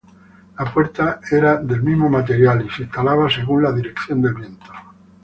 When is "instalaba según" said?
2.81-3.61